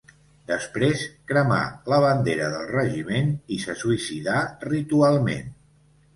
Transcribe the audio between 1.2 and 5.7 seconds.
cremà la bandera del regiment i se suïcidà ritualment.